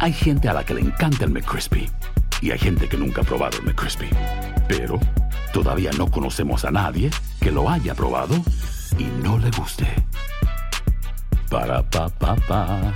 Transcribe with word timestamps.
Hay 0.00 0.12
gente 0.12 0.48
a 0.48 0.52
la 0.52 0.64
que 0.64 0.74
le 0.74 0.80
encanta 0.80 1.24
el 1.24 1.32
McCrispy 1.32 1.90
y 2.40 2.52
hay 2.52 2.58
gente 2.58 2.88
que 2.88 2.96
nunca 2.96 3.22
ha 3.22 3.24
probado 3.24 3.58
el 3.58 3.64
McCrispy. 3.64 4.08
Pero 4.68 5.00
todavía 5.52 5.90
no 5.98 6.08
conocemos 6.08 6.64
a 6.64 6.70
nadie 6.70 7.10
que 7.40 7.50
lo 7.50 7.68
haya 7.68 7.96
probado 7.96 8.36
y 8.96 9.04
no 9.24 9.38
le 9.38 9.50
guste. 9.50 9.86
Para 11.50 11.82
pa 11.82 12.08
pa 12.10 12.36
pa. 12.46 12.94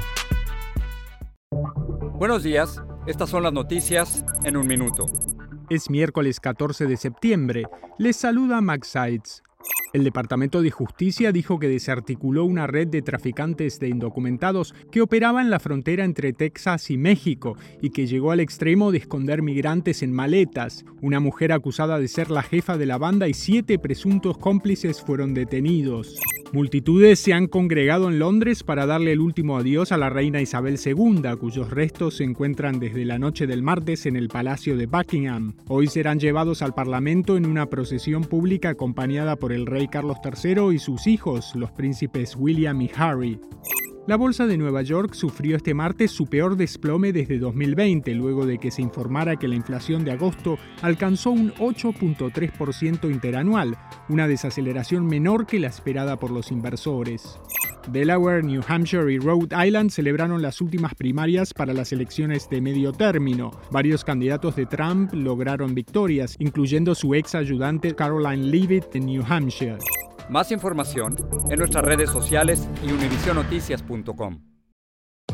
Buenos 2.14 2.44
días, 2.44 2.80
estas 3.08 3.30
son 3.30 3.42
las 3.42 3.52
noticias 3.52 4.24
en 4.44 4.56
un 4.56 4.68
minuto. 4.68 5.06
Es 5.70 5.90
miércoles 5.90 6.38
14 6.38 6.86
de 6.86 6.96
septiembre. 6.96 7.64
Les 7.98 8.14
saluda 8.14 8.60
Max 8.60 8.86
Sides. 8.88 9.42
El 9.92 10.04
Departamento 10.04 10.62
de 10.62 10.70
Justicia 10.70 11.32
dijo 11.32 11.58
que 11.58 11.68
desarticuló 11.68 12.46
una 12.46 12.66
red 12.66 12.88
de 12.88 13.02
traficantes 13.02 13.78
de 13.78 13.88
indocumentados 13.88 14.74
que 14.90 15.02
operaba 15.02 15.42
en 15.42 15.50
la 15.50 15.60
frontera 15.60 16.04
entre 16.04 16.32
Texas 16.32 16.90
y 16.90 16.96
México 16.96 17.58
y 17.82 17.90
que 17.90 18.06
llegó 18.06 18.30
al 18.30 18.40
extremo 18.40 18.90
de 18.90 18.98
esconder 18.98 19.42
migrantes 19.42 20.02
en 20.02 20.12
maletas. 20.12 20.86
Una 21.02 21.20
mujer 21.20 21.52
acusada 21.52 21.98
de 21.98 22.08
ser 22.08 22.30
la 22.30 22.42
jefa 22.42 22.78
de 22.78 22.86
la 22.86 22.96
banda 22.96 23.28
y 23.28 23.34
siete 23.34 23.78
presuntos 23.78 24.38
cómplices 24.38 25.02
fueron 25.02 25.34
detenidos. 25.34 26.18
Multitudes 26.52 27.18
se 27.18 27.32
han 27.32 27.46
congregado 27.46 28.10
en 28.10 28.18
Londres 28.18 28.62
para 28.62 28.84
darle 28.84 29.12
el 29.12 29.20
último 29.20 29.56
adiós 29.56 29.90
a 29.90 29.96
la 29.96 30.10
reina 30.10 30.42
Isabel 30.42 30.78
II, 30.84 31.22
cuyos 31.40 31.70
restos 31.70 32.18
se 32.18 32.24
encuentran 32.24 32.78
desde 32.78 33.06
la 33.06 33.18
noche 33.18 33.46
del 33.46 33.62
martes 33.62 34.04
en 34.04 34.16
el 34.16 34.28
Palacio 34.28 34.76
de 34.76 34.84
Buckingham. 34.84 35.54
Hoy 35.66 35.86
serán 35.86 36.20
llevados 36.20 36.60
al 36.60 36.74
Parlamento 36.74 37.38
en 37.38 37.46
una 37.46 37.70
procesión 37.70 38.24
pública 38.24 38.68
acompañada 38.68 39.36
por 39.36 39.50
el 39.50 39.64
rey 39.64 39.81
Carlos 39.88 40.18
III 40.24 40.74
y 40.74 40.78
sus 40.78 41.06
hijos, 41.06 41.54
los 41.54 41.70
príncipes 41.70 42.36
William 42.36 42.80
y 42.80 42.90
Harry. 42.96 43.40
La 44.08 44.16
bolsa 44.16 44.46
de 44.46 44.58
Nueva 44.58 44.82
York 44.82 45.14
sufrió 45.14 45.56
este 45.56 45.74
martes 45.74 46.10
su 46.10 46.26
peor 46.26 46.56
desplome 46.56 47.12
desde 47.12 47.38
2020, 47.38 48.12
luego 48.14 48.46
de 48.46 48.58
que 48.58 48.72
se 48.72 48.82
informara 48.82 49.36
que 49.36 49.46
la 49.46 49.54
inflación 49.54 50.04
de 50.04 50.10
agosto 50.10 50.58
alcanzó 50.82 51.30
un 51.30 51.52
8.3% 51.54 53.08
interanual, 53.08 53.78
una 54.08 54.26
desaceleración 54.26 55.06
menor 55.06 55.46
que 55.46 55.60
la 55.60 55.68
esperada 55.68 56.18
por 56.18 56.32
los 56.32 56.50
inversores. 56.50 57.38
Delaware, 57.90 58.42
New 58.42 58.62
Hampshire 58.66 59.12
y 59.12 59.18
Rhode 59.18 59.54
Island 59.66 59.90
celebraron 59.90 60.42
las 60.42 60.60
últimas 60.60 60.94
primarias 60.94 61.52
para 61.54 61.72
las 61.72 61.92
elecciones 61.92 62.48
de 62.48 62.60
medio 62.60 62.92
término. 62.92 63.50
Varios 63.70 64.04
candidatos 64.04 64.56
de 64.56 64.66
Trump 64.66 65.12
lograron 65.12 65.74
victorias, 65.74 66.36
incluyendo 66.38 66.94
su 66.94 67.14
ex 67.14 67.34
ayudante 67.34 67.94
Caroline 67.94 68.46
Leavitt 68.46 68.94
en 68.94 69.06
New 69.06 69.24
Hampshire. 69.28 69.78
Más 70.28 70.52
información 70.52 71.16
en 71.50 71.58
nuestras 71.58 71.84
redes 71.84 72.10
sociales 72.10 72.68
y 72.86 72.92
univisionoticias.com. 72.92 74.51